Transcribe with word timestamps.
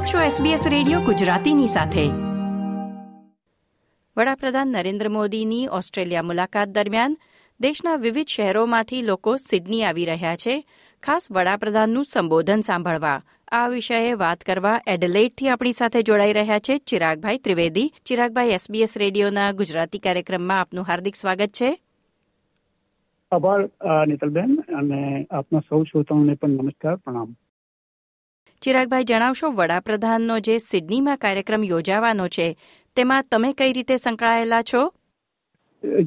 આપ 0.00 0.08
છો 0.08 0.18
SBS 0.18 0.62
radio 0.68 1.00
ગુજરાતીની 1.00 1.66
સાથે. 1.66 2.04
વડાપ્રધાન 4.16 4.68
નરેન્દ્ર 4.68 5.08
મોદીની 5.08 5.66
ઓસ્ટ્રેલિયા 5.68 6.22
મુલાકાત 6.22 6.68
દરમિયાન 6.68 7.16
દેશના 7.60 7.96
વિવિધ 7.96 8.26
શહેરોમાંથી 8.26 9.02
લોકો 9.02 9.36
સિડની 9.36 9.82
આવી 9.84 10.04
રહ્યા 10.04 10.36
છે. 10.36 10.54
ખાસ 11.02 11.26
વડાપ્રધાનનું 11.30 12.04
સંબોધન 12.04 12.60
સાંભળવા 12.60 13.22
આ 13.52 13.68
વિષયે 13.68 14.14
વાત 14.14 14.40
કરવા 14.40 14.80
એડલેટથી 14.86 15.48
આપણી 15.48 15.72
સાથે 15.72 16.02
જોડાઈ 16.02 16.32
રહ્યા 16.32 16.58
છે 16.58 16.78
ચિરાગભાઈ 16.78 17.38
ત્રિવેદી. 17.38 17.92
ચિરાગભાઈ 18.06 18.48
એસબીએસ 18.48 18.96
રેડિયોના 18.96 19.52
ગુજરાતી 19.52 19.98
કાર્યક્રમમાં 19.98 20.60
આપનું 20.60 20.84
હાર્દિક 20.84 21.16
સ્વાગત 21.16 21.52
છે. 21.60 21.70
આભાર 23.32 23.60
નીતલબેન, 24.06 24.56
અને 24.80 25.26
આપના 25.30 25.58
સૌ 25.68 25.82
શ્રોતાઓને 25.82 26.34
પણ 26.34 26.48
નમસ્કાર, 26.50 26.96
પ્રણામ. 26.96 27.36
ચિરાગભાઈ, 28.62 29.04
જણાવશો 29.04 29.48
વડાપ્રધાનનો 29.58 30.34
જે 30.46 30.54
સિડનીમાં 30.62 31.18
કાર્યક્રમ 31.18 31.62
યોજાવાનો 31.64 32.24
છે, 32.28 32.48
તેમાં 32.96 33.28
તમે 33.30 33.52
કઈ 33.52 33.72
રીતે 33.72 33.96
સંકળાયેલા 33.96 34.62
છો? 34.62 34.82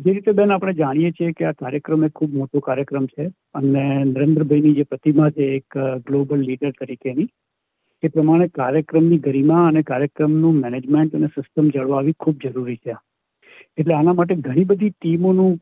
જે 0.03 0.13
રીતે 0.13 0.35
બેન 0.39 0.53
આપણે 0.55 0.73
જાણીએ 0.73 1.11
છીએ 1.11 1.31
કે 1.31 1.47
આ 1.49 1.53
કાર્યક્રમ 1.61 2.05
એક 2.07 2.13
ખૂબ 2.19 2.35
મોટો 2.41 2.61
કાર્યક્રમ 2.67 3.07
છે 3.07 3.25
અને 3.55 3.85
નરેન્દ્રભાઈની 4.03 4.75
જે 4.75 4.83
પ્રતિમા 4.83 5.31
છે 5.31 5.47
એક 5.55 5.79
ગ્લોબલ 6.07 6.45
લીડર 6.49 6.71
તરીકેની, 6.81 7.27
એ 8.03 8.07
પ્રમાણે 8.07 8.47
કાર્યક્રમની 8.59 9.23
ગરિમા 9.27 9.63
અને 9.71 9.81
કાર્યક્રમનું 9.89 10.61
મેનેજમેન્ટ 10.67 11.15
અને 11.15 11.33
સિસ્ટમ 11.35 11.73
જળવાવી 11.75 12.19
ખૂબ 12.19 12.37
જરૂરી 12.45 12.79
છે. 12.85 12.99
એટલે 13.77 13.93
આના 13.93 14.13
માટે 14.13 14.35
ઘણી 14.45 14.63
બધી 14.63 14.89
ટીમોનું 14.89 15.53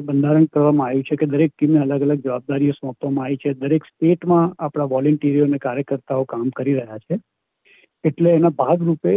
બંધારણ 0.00 0.46
કરવામાં 0.46 0.88
આવ્યું 0.88 1.06
છે 1.08 1.16
કે 1.16 1.26
દરેક 1.26 1.52
ટીમને 1.52 1.80
અલગ 1.80 2.02
અલગ 2.02 2.20
જવાબદારીઓ 2.20 2.72
સોંપવામાં 2.72 3.26
આવી 3.26 3.36
છે. 3.36 3.54
દરેક 3.54 3.84
સ્ટેટમાં 3.84 4.54
આપણા 4.58 4.92
વોલેન્ટિયરો 4.92 5.46
અને 5.46 5.58
કાર્યકર્તાઓ 5.58 6.24
કામ 6.24 6.48
કરી 6.50 6.74
રહ્યા 6.74 6.98
છે. 6.98 7.20
એટલે 8.04 8.30
એના 8.30 8.54
ભાગરૂપે 8.58 9.14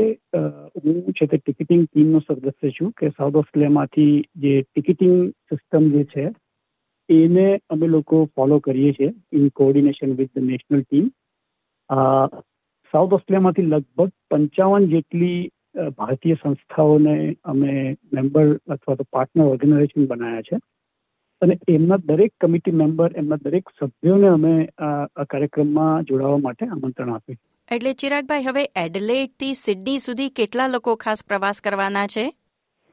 હું 0.77 1.01
છે 1.11 1.25
તે 1.27 1.37
ટિકિટિંગ 1.37 1.83
ટીમનો 1.85 2.19
સદસ્ય 2.19 2.71
છું 2.71 2.93
કે 2.97 3.09
સાઉથ 3.09 3.35
ઓસ્ટ્રેલિયામાંથી 3.35 4.13
જે 4.35 4.53
ટિકિટિંગ 4.61 5.17
સિસ્ટમ 5.49 5.91
જે 5.91 6.03
છે, 6.15 6.25
એને 7.09 7.47
અમે 7.69 7.87
લોકો 7.87 8.25
ફોલો 8.35 8.59
કરીએ 8.59 8.91
છીએ 8.93 9.13
in 9.31 9.49
coordination 9.55 10.15
with 10.15 10.31
the 10.35 10.47
national 10.49 10.81
team. 10.83 11.07
South 12.93 13.13
ઓસ્ટ્રેલિયામાંથી 13.13 13.71
લગભગ 13.71 14.11
પંચાવન 14.31 14.85
જેટલી 14.87 15.39
ભારતીય 15.75 16.33
સંસ્થાઓને 16.33 17.35
અમે 17.43 17.97
મેમ્બર 18.13 18.57
અથવા 18.67 18.95
તો 18.95 19.03
પાર્ટનર 19.09 19.43
ઓર્ગેનાઇઝેશન 19.43 20.05
બનાવ્યા 20.05 20.41
છે. 20.41 20.57
અને 21.41 21.57
એમના 21.67 21.97
દરેક 21.97 22.33
કમિટી 22.41 22.71
મેમ્બર 22.71 23.11
એમના 23.15 23.35
દરેક 23.35 23.69
સભ્યોને 23.79 24.27
અમે 24.27 24.69
આ 24.77 25.23
કાર્યક્રમમાં 25.23 26.03
જોડાવા 26.03 26.37
માટે 26.37 26.65
આમંત્રણ 26.65 27.13
આપ્યું 27.13 27.39
એટલે 27.71 27.93
ચિરાગભાઈ 27.93 28.43
હવે 28.43 28.63
એડલેટથી 28.75 29.53
સિડની 29.53 29.99
સુધી 29.99 30.29
કેટલા 30.29 30.67
લોકો 30.67 30.95
ખાસ 30.95 31.25
પ્રવાસ 31.27 31.61
કરવાના 31.61 32.07
છે? 32.07 32.33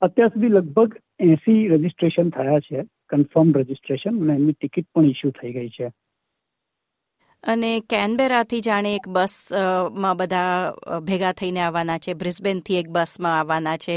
અત્યાર 0.02 0.28
સુધી 0.28 0.48
લગભગ 0.48 0.94
એસી 1.20 1.68
રજીસ્ટ્રેશન 1.68 2.30
થયા 2.30 2.58
છે 2.58 2.82
કન્ફર્મ 3.08 3.52
રજીસ્ટ્રેશન 3.52 4.20
અને 4.20 4.34
એમની 4.34 4.52
ટિકિટ 4.52 4.86
પણ 4.94 5.04
ઇસ્યુ 5.04 5.30
થઈ 5.30 5.52
ગઈ 5.52 5.68
છે. 5.68 5.90
અને 7.44 7.80
કેનબેરાથી 7.92 8.60
જાણે 8.60 8.94
એક 8.94 9.06
બસમાં 9.08 10.16
બધા 10.16 11.00
ભેગા 11.06 11.32
થઈને 11.32 11.60
આવવાના 11.60 11.98
છે. 11.98 12.14
બ્રિસ્બેનથી 12.14 12.78
એક 12.80 12.90
બસમાં 12.90 13.38
આવવાના 13.38 13.76
છે. 13.76 13.96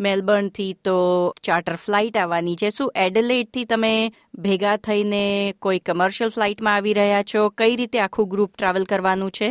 મેલબર્નથી 0.00 0.74
તો 0.84 0.96
ચાર્ટર 1.42 1.76
ફ્લાઇટ 1.84 2.16
આવવાની 2.16 2.56
છે. 2.56 2.70
શું 2.70 2.92
એડલેટથી 2.96 3.64
તમે 3.64 3.92
ભેગા 4.38 4.76
થઈને 4.76 5.54
કોઈ 5.58 5.78
કમર્શિયલ 5.78 6.30
ફ્લાઇટમાં 6.30 6.74
આવી 6.74 6.92
રહ્યા 6.92 7.22
છો? 7.22 7.48
કઈ 7.62 7.76
રીતે 7.76 8.00
આખું 8.00 8.28
ગ્રુપ 8.28 8.50
ટ્રાવેલ 8.56 8.84
કરવાનું 8.84 9.30
છે? 9.30 9.50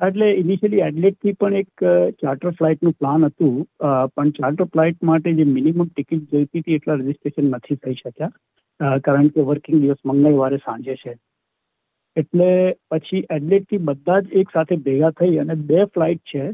એટલે 0.00 0.30
ઇનિશિયલી 0.34 0.86
એડલેટથી 0.86 1.32
પણ 1.32 1.60
એક 1.62 1.84
ચાર્ટર 2.22 2.50
ફ્લાઇટનું 2.50 2.92
પ્લાન 2.92 3.24
હતું. 3.24 3.60
પણ 4.16 4.30
ચાર્ટર 4.30 4.64
ફ્લાઇટ 4.64 5.02
માટે 5.02 5.32
જે 5.32 5.44
મિનિમમ 5.44 5.84
ટિકિટ 5.84 6.32
જોઈતી 6.32 6.64
હતી 6.64 6.80
એટલા 6.80 6.94
રજીસ્ટ્રેશન 6.94 7.50
નથી 7.50 7.76
થઈ 7.76 8.00
શક્યા. 8.00 8.98
કારણ 9.04 9.28
કે 9.28 9.40
વર્કિંગ 9.40 9.80
દિવસ 9.82 10.02
મંગળવારે 10.06 10.56
સાંજે 10.56 10.96
છે. 11.04 11.14
એટલે 12.16 12.48
પછી 12.90 13.24
એડલેટથી 13.36 13.84
બધા 13.88 14.20
જ 14.20 14.40
એક 14.40 14.56
સાથે 14.56 14.76
ભેગા 14.86 15.12
થઈ 15.20 15.38
અને 15.38 15.54
બે 15.70 15.84
ફ્લાઇટ 15.94 16.22
છે 16.32 16.44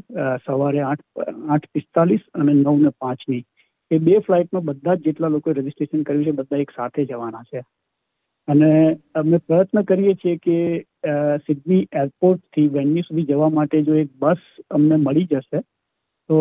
સવારે 0.45 0.81
આઠ 0.81 1.25
આઠ 1.49 1.67
પિસ્તાલીસ 1.73 2.23
અને 2.33 2.53
નવ 2.53 2.77
ને 2.85 2.93
પાંચની 2.97 3.43
એ 3.91 3.99
બે 3.99 4.19
ફ્લાઇટમાં 4.25 4.65
બધા 4.65 4.95
જ 4.95 5.05
જેટલા 5.05 5.33
લોકોએ 5.35 5.53
રજીસ્ટ્રેશન 5.53 6.03
કર્યું 6.03 6.25
છે, 6.25 6.31
બધા 6.31 6.63
એક 6.65 6.71
સાથે 6.75 7.05
જવાના 7.05 7.43
છે. 7.51 7.61
અને 8.47 8.69
અમે 9.15 9.37
પ્રયત્ન 9.47 9.83
કરીએ 9.89 10.13
છીએ 10.21 10.37
કે 10.45 10.57
સિડની 11.45 11.81
એરપોર્ટથી 12.03 12.67
વેન્યુ 12.77 13.07
સુધી 13.07 13.29
જવા 13.31 13.51
માટે 13.57 13.83
જો 13.89 13.99
એક 14.03 14.15
બસ 14.19 14.47
અમને 14.71 14.99
મળી 15.05 15.29
જશે, 15.31 15.63
તો 16.29 16.37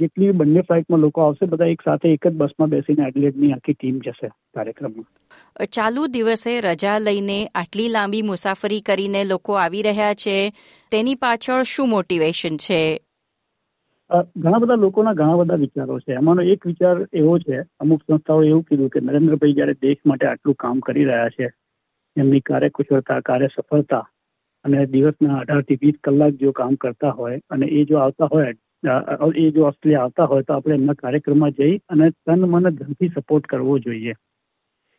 જેટલી 0.00 0.32
બંને 0.32 0.66
ફ્લાઇટમાં 0.68 1.04
લોકો 1.06 1.26
આવશે, 1.26 1.50
બધા 1.54 1.72
એક 1.74 1.82
સાથે 1.88 2.08
એક 2.12 2.28
જ 2.28 2.36
બસમાં 2.36 2.72
બેસીને 2.76 3.08
એડલેટની 3.08 3.52
આખી 3.52 3.76
ટીમ 3.78 4.00
જશે 4.06 4.32
કાર્યક્રમમાં. 4.54 5.08
ચાલુ 5.72 6.06
દિવસે 6.06 6.60
રજા 6.60 6.98
લઈને 6.98 7.38
આટલી 7.54 7.88
લાંબી 7.88 8.22
મુસાફરી 8.22 8.80
કરીને 8.80 9.24
લોકો 9.24 9.52
આવી 9.54 9.82
રહ્યા 9.82 10.14
છે. 10.14 10.36
તેની 10.92 11.14
પાછળ 11.14 11.62
શું 11.62 11.88
મોટિવેશન 11.88 12.56
છે? 12.56 12.82
ઘણા 14.36 14.58
બધા 14.58 14.74
લોકોના 14.74 15.12
ઘણા 15.12 15.34
બધા 15.34 15.54
વિચારો 15.54 15.98
છે. 15.98 16.12
એમાંનો 16.12 16.42
એક 16.42 16.66
વિચાર 16.66 16.96
એવો 17.12 17.38
છે, 17.38 17.58
અમુક 17.80 18.00
સંસ્થાઓ 18.02 18.42
એવું 18.44 18.62
કીધું 18.62 18.88
કે 18.88 19.00
નરેન્દ્રભાઈ 19.00 19.52
જયારે 19.52 19.74
દેશ 19.74 20.00
માટે 20.06 20.26
આટલું 20.26 20.54
કામ 20.54 20.80
કરી 20.80 21.04
રહ્યા 21.04 21.28
છે, 21.28 21.46
એમની 22.16 22.40
કાર્યકુશળતા 22.40 23.20
કાર્ય 23.20 23.48
સફળતા 23.56 24.02
અને 24.64 24.86
દિવસના 24.86 25.36
અઢારથી 25.36 25.78
વીસ 25.82 25.94
કલાક 26.04 26.32
જો 26.32 26.52
કામ 26.52 26.74
કરતા 26.74 27.10
હોય 27.10 27.40
અને 27.50 27.66
એ 27.66 27.84
જો 27.84 27.98
આવતા 27.98 28.28
હોય 28.32 28.54
એ 29.36 29.50
જો 29.50 29.66
ઓસ્ટ્રેલિયા 29.66 30.02
આવતા 30.02 30.24
હોય 30.24 30.42
તો 30.42 30.54
આપણે 30.54 30.74
એમના 30.74 30.92
કાર્યક્રમમાં 30.92 31.50
જઈ 31.50 31.76
અને 31.88 32.10
તન 32.10 32.40
મન 32.40 32.68
ધનથી 32.70 33.08
સપોર્ટ 33.08 33.46
કરવો 33.46 33.78
જોઈએ. 33.78 34.14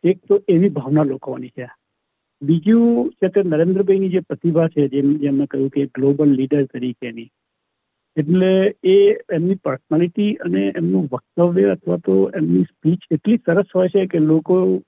એક 0.04 0.18
તો 0.28 0.42
એવી 0.48 0.68
ભાવના 0.68 1.02
લોકોની 1.02 1.48
છે. 1.48 1.68
બીજું 2.42 3.10
છે 3.10 3.28
તે 3.28 3.42
નરેન્દ્રભાઈની 3.42 4.08
જે 4.08 4.20
પ્રતિભા 4.20 4.68
છે, 4.68 4.88
જેમ 4.88 5.14
જેમણે 5.14 5.46
કહ્યું 5.46 5.70
કે 5.70 5.86
ગ્લોબલ 5.86 6.28
લીડર 6.28 6.64
તરીકેની. 6.64 7.30
એટલે 8.16 8.74
એ 8.84 8.96
એમની 9.32 9.54
પર્સનાલિટી 9.54 10.34
અને 10.34 10.72
એમનું 10.76 11.08
વક્તવ્ય 11.12 11.68
અથવા 11.68 11.96
તો 11.96 12.30
એમની 12.36 12.62
સ્પીચ 12.62 12.98
એટલી 13.10 13.36
સરસ 13.46 13.64
હોય 13.74 13.88
છે 13.88 14.06
કે 14.06 14.18
લોકો 14.18 14.82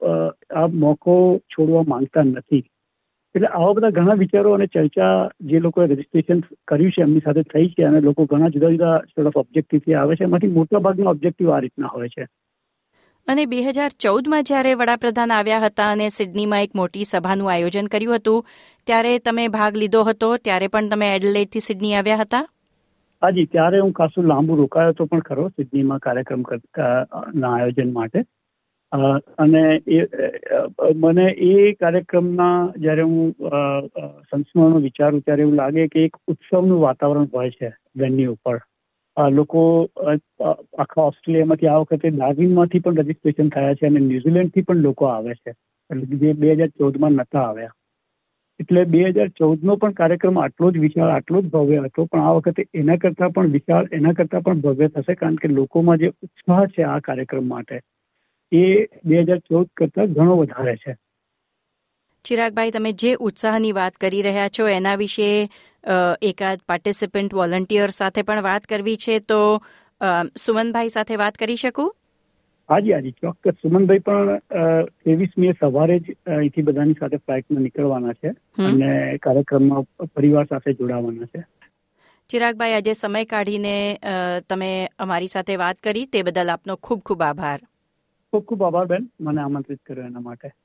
આ 0.55 0.67
મોકો 0.67 1.41
છોડવા 1.53 1.85
માંગતા 1.89 2.23
નથી. 2.23 2.65
એટલે 3.35 3.47
આવા 3.47 3.73
બધા 3.73 3.91
ઘણા 3.91 4.15
વિચારો 4.15 4.53
અને 4.53 4.67
ચર્ચા 4.67 5.31
જે 5.41 5.59
લોકોએ 5.59 5.87
રજીસ્ટ્રેશન 5.87 6.41
કર્યું 6.69 6.91
છે 6.91 7.03
એમની 7.03 7.21
સાથે 7.21 7.43
થઈ 7.43 7.69
છે 7.69 7.83
અને 7.83 8.01
લોકો 8.01 8.27
ઘણા 8.27 8.49
જુદા 8.49 8.71
જુદા 8.71 8.99
સોર્ટ 8.99 9.27
ઓફ 9.27 9.37
ઓબ્જેક્ટિવથી 9.37 9.95
આવે 9.95 10.17
છે. 10.17 10.25
એમાંથી 10.25 10.47
મોટા 10.47 10.79
ભાગના 10.79 11.11
ઓબ્જેક્ટિવ 11.11 11.51
આ 11.51 11.59
રીતના 11.59 11.87
હોય 11.87 12.09
છે. 12.09 12.27
અને 13.29 13.45
બે 13.53 13.59
હજાર 13.67 13.91
ચૌદમાં 14.05 14.49
જ્યારે 14.49 14.73
વડાપ્રધાન 14.81 15.35
આવ્યા 15.37 15.63
હતા 15.67 15.91
અને 15.95 16.09
સિડનીમાં 16.17 16.65
એક 16.67 16.75
મોટી 16.81 17.07
સભાનું 17.13 17.51
આયોજન 17.53 17.89
કર્યું 17.95 18.19
હતું, 18.19 18.45
ત્યારે 18.87 19.13
તમે 19.29 19.47
ભાગ 19.57 19.79
લીધો 19.83 20.03
હતો, 20.11 20.29
ત્યારે 20.45 20.69
પણ 20.75 20.91
તમે 20.93 21.09
એડલેટથી 21.17 21.67
સિડની 21.69 21.95
આવ્યા 22.01 22.23
હતા? 22.23 22.45
હાજી, 23.23 23.47
ત્યારે 23.55 23.81
હું 23.85 23.93
ખાસું 23.99 24.31
લાંબુ 24.33 24.61
રોકાયો 24.61 24.95
હતો 24.95 25.07
પણ 25.11 25.27
ખરો, 25.29 25.49
સિડનીમાં 25.57 26.05
કાર્યક્રમ 26.07 26.43
ના 27.35 27.53
આયોજન 27.53 27.93
માટે. 27.99 28.25
અને 29.45 29.63
એ 29.95 30.03
મને 31.05 31.27
એ 31.47 31.55
કાર્યક્રમના 31.81 32.59
જ્યારે 32.85 33.07
હું 33.09 33.33
સંસ્મરણો 34.29 34.85
વિચારું 34.85 35.25
ત્યારે 35.25 35.47
એવું 35.47 35.59
લાગે 35.63 35.89
કે 35.95 36.05
એક 36.09 36.21
ઉત્સવનું 36.35 36.85
વાતાવરણ 36.87 37.33
હોય 37.35 37.57
છે, 37.59 37.73
વેન્યુ 37.97 38.37
ઉપર. 38.37 38.59
લોકો 39.17 39.91
આખા 40.79 41.03
ઓસ્ટ્રેલિયામાંથી 41.03 41.67
આ 41.67 41.79
વખતે 41.79 42.11
ડાર્વિનમાંથી 42.11 42.79
પણ 42.79 42.97
રજીસ્ટ્રેશન 42.97 43.49
થયા 43.49 43.75
છે 43.75 43.87
અને 43.87 44.01
ન્યુઝીલેન્ડથી 44.01 44.63
પણ 44.63 44.77
લોકો 44.77 45.07
આવે 45.07 45.35
છે. 45.35 45.55
એટલે 45.91 46.19
જે 46.19 46.33
બે 46.33 46.53
હજાર 46.53 46.69
ચૌદમાં 46.69 47.13
નહોતા 47.13 47.43
આવ્યા. 47.43 47.75
એટલે 48.61 48.85
બે 48.85 49.05
હજાર 49.05 49.29
ચૌદનો 49.29 49.77
પણ 49.77 49.91
કાર્યક્રમ 49.91 50.39
આટલો 50.39 50.71
જ 50.71 50.79
વિશાળ, 50.79 51.11
આટલો 51.11 51.43
જ 51.43 51.45
ભવ્ય 51.45 51.81
હતો, 51.81 52.05
પણ 52.05 52.21
આ 52.21 52.33
વખતે 52.33 52.67
એના 52.75 52.97
કરતાં 52.97 53.31
પણ 53.31 53.47
વિશાળ, 53.47 53.89
એના 53.93 54.13
કરતાં 54.13 54.43
પણ 54.43 54.61
ભવ્ય 54.61 54.89
થશે, 54.89 55.15
કારણ 55.15 55.35
કે 55.35 55.49
લોકોમાં 55.49 55.99
જે 55.99 56.13
ઉત્સાહ 56.23 56.67
છે 56.67 56.83
આ 56.83 56.99
કાર્યક્રમ 56.99 57.49
માટે, 57.49 57.81
એ 58.53 58.87
બે 59.05 59.23
હજાર 59.23 59.39
ચૌદ 59.39 59.69
કરતાં 59.77 60.07
ઘણો 60.07 60.37
વધારે 60.37 60.77
છે. 60.77 60.95
ચિરાગભાઈ 62.25 62.73
તમે 62.75 62.93
જે 63.03 63.11
ઉત્સાહની 63.29 63.73
વાત 63.79 63.97
કરી 64.03 64.23
રહ્યા 64.27 64.53
છો 64.59 64.69
એના 64.75 64.95
વિશે 65.01 65.27
એકાદ 66.29 66.63
પાર્ટિસિપન્ટ 66.71 67.35
વોલન્ટિયર 67.39 67.93
સાથે 67.97 68.23
પણ 68.31 68.47
વાત 68.47 68.71
કરવી 68.71 68.97
છે 69.05 69.19
તો 69.33 69.41
સુમનભાઈ 70.45 70.95
સાથે 70.97 71.19
વાત 71.23 71.37
કરી 71.43 71.59
શકું? 71.65 71.91
હાજી 72.69 72.95
હાજી 72.97 73.15
ચોક્કસ. 73.25 73.59
સુમનભાઈ 73.65 74.05
પણ 74.07 74.89
ત્રેવીસમી 75.03 75.53
સવારે 75.61 75.99
જ 76.01 76.17
અહીંથી 76.39 76.67
બધાની 76.71 76.99
સાથે 77.03 77.21
ફ્લાઇટમાં 77.27 77.63
નીકળવાના 77.67 78.17
છે 78.23 78.35
અને 78.71 78.91
કાર્યક્રમમાં 79.29 80.11
પરિવાર 80.15 80.47
સાથે 80.55 80.77
જોડાવાના 80.81 81.31
છે. 81.37 81.45
ચિરાગભાઈ 82.31 82.81
આજે 82.81 82.99
સમય 83.03 83.25
કાઢીને 83.37 83.77
તમે 84.49 84.73
અમારી 84.99 85.33
સાથે 85.37 85.61
વાત 85.67 85.87
કરી. 85.89 86.07
તે 86.07 86.27
બદલ 86.27 86.57
આપનો 86.57 86.81
ખૂબ 86.89 87.07
ખૂબ 87.09 87.31
આભાર. 87.31 87.61
ખૂબ 88.33 88.45
ખૂબ 88.45 88.69
આભાર 88.69 88.87
બેન. 88.93 89.11
મને 89.21 89.49
આમંત્રિત 89.49 89.83
કર્યો 89.87 90.13
એના 90.13 90.29
માટે. 90.29 90.57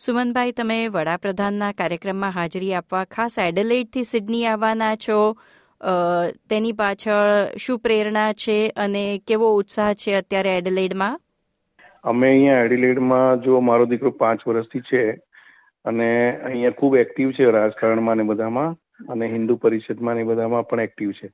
સુમનભાઈ, 0.00 0.52
તમે 0.58 0.74
વડાપ્રધાનના 0.94 1.68
કાર્યક્રમમાં 1.78 2.34
હાજરી 2.34 2.74
આપવા 2.80 3.06
ખાસ 3.14 3.36
એડલેઇડથી 3.44 4.02
સિડની 4.10 4.42
આવવાના 4.50 4.90
છો. 5.04 5.16
તેની 6.52 6.74
પાછળ 6.80 7.32
શું 7.64 7.80
પ્રેરણા 7.86 8.26
છે 8.42 8.54
અને 8.84 9.02
કેવો 9.30 9.48
ઉત્સાહ 9.62 9.88
છે 10.02 10.14
અત્યારે 10.18 10.52
એડલેડમાં? 10.58 11.16
અમે 12.12 12.28
અહીંયા 12.28 12.60
એડિલેડમાં 12.68 13.42
જો 13.46 13.62
મારો 13.70 13.88
દીકરો 13.94 14.12
પાંચ 14.20 14.44
વર્ષથી 14.50 14.84
છે 14.90 15.02
અને 15.84 16.08
અહીંયા 16.44 16.78
ખૂબ 16.78 16.96
એક્ટિવ 17.02 17.34
છે 17.40 17.50
રાજકારણમાં 17.58 18.22
ને 18.22 18.28
બધામાં 18.30 18.78
અને 19.16 19.30
હિન્દુ 19.34 19.58
પરિષદમાં 19.66 20.18
ને 20.22 20.28
બધામાં 20.30 20.70
પણ 20.70 20.84
એક્ટિવ 20.84 21.12
છે. 21.18 21.32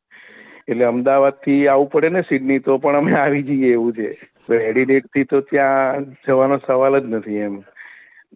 એટલે 0.68 0.88
અમદાવાદથી 0.88 1.60
આવવું 1.74 1.92
પડે 1.98 2.14
ને 2.16 2.24
સિડની 2.32 2.64
તો 2.70 2.80
પણ 2.88 3.02
અમે 3.02 3.20
આવી 3.26 3.44
જઈએ 3.52 3.76
એવું 3.76 3.94
છે. 4.00 4.10
એડિલેડથી 4.72 5.28
તો 5.36 5.44
ત્યાં 5.54 6.10
જવાનો 6.26 6.60
સવાલ 6.66 7.00
જ 7.02 7.14
નથી 7.14 7.46
એમ. 7.50 7.62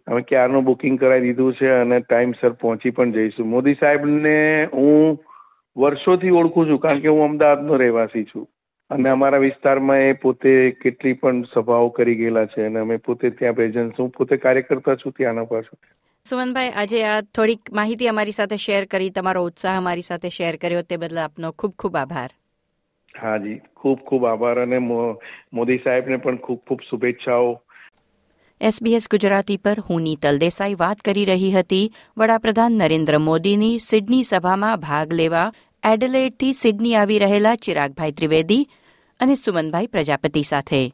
અમે 0.07 0.21
ક્યારનું 0.21 0.65
બુકિંગ 0.65 0.99
કરાવી 0.99 1.25
દીધું 1.27 1.55
છે 1.55 1.71
અને 1.71 1.99
ટાઈમસર 2.01 2.53
પહોંચી 2.61 2.91
પણ 2.91 3.11
જઈશું. 3.13 3.47
મોદી 3.47 3.75
સાહેબને 3.81 4.35
હું 4.73 5.19
વર્ષોથી 5.75 6.31
ઓળખું 6.39 6.67
છું 6.67 6.79
કારણ 6.79 7.01
કે 7.01 7.07
હું 7.07 7.25
અમદાવાદનો 7.25 7.77
રહેવાસી 7.77 8.25
છું. 8.25 8.47
અને 8.91 9.09
અમારા 9.09 9.39
વિસ્તારમાં 9.39 10.01
એ 10.01 10.13
પોતે 10.13 10.51
કેટલી 10.81 11.13
પણ 11.13 11.43
સભાઓ 11.53 11.89
કરી 11.97 12.15
ગયેલા 12.15 12.45
છે 12.45 12.65
અને 12.65 12.79
અમે 12.79 12.97
પોતે 12.97 13.29
ત્યાં 13.31 13.55
પ્રેઝન્સ 13.55 13.99
હું 13.99 14.11
પોતે 14.17 14.37
કાર્યકર્તા 14.37 14.95
છું 14.95 15.13
ત્યાંનો 15.13 15.45
પાછું 15.45 15.79
સુમનભાઈ 16.25 16.71
આજે 16.75 17.03
આ 17.05 17.19
થોડીક 17.35 17.71
માહિતી 17.71 18.09
અમારી 18.13 18.37
સાથે 18.39 18.57
શેર 18.65 18.85
કરી 18.85 19.11
તમારો 19.11 19.43
ઉત્સાહ 19.43 19.77
અમારી 19.77 20.07
સાથે 20.09 20.29
શેર 20.37 20.57
કર્યો 20.57 20.83
તે 20.89 20.97
બદલ 20.97 21.21
આપનો 21.25 21.51
ખૂબ 21.51 21.73
ખૂબ 21.83 21.95
આભાર. 21.95 22.31
હાજી 23.13 23.57
ખૂબ 23.75 23.99
ખૂબ 24.09 24.25
આભાર 24.25 24.59
અને 24.59 24.79
મોદી 25.51 25.79
સાહેબને 25.83 26.17
પણ 26.17 26.37
ખૂબ 26.37 26.59
ખૂબ 26.67 26.81
શુભેચ્છાઓ. 26.89 27.49
એસબીએસ 28.61 29.07
ગુજરાતી 29.11 29.57
પર 29.57 29.79
હું 29.79 30.01
નીતલ 30.01 30.37
દેસાઈ 30.37 30.73
વાત 30.75 31.01
કરી 31.01 31.25
રહી 31.25 31.51
હતી. 31.51 31.93
વડાપ્રધાન 32.17 32.71
નરેન્દ્ર 32.71 33.17
મોદીની 33.17 33.79
સિડની 33.79 34.23
સભામાં 34.23 34.79
ભાગ 34.79 35.13
લેવા 35.13 35.53
એડલેડથી 35.83 36.53
સિડની 36.53 36.95
આવી 36.95 37.19
રહેલા 37.19 37.55
ચિરાગભાઈ 37.55 38.11
ત્રિવેદી 38.11 38.69
અને 39.19 39.35
સુમનભાઈ 39.35 39.87
પ્રજાપતિ 39.87 40.43
સાથે. 40.43 40.91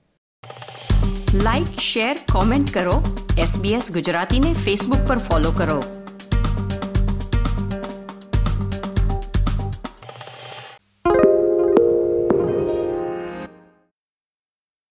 લાઇક 1.34 1.80
શેર, 1.80 2.18
કોમેન્ટ 2.32 2.74
કરો. 2.74 3.26
એસબીએસ 3.38 3.92
ગુજરાતીને 3.92 4.54
ફેસબુક 4.54 5.08
પર 5.08 5.18
ફોલો 5.18 5.52
કરો. 5.52 6.05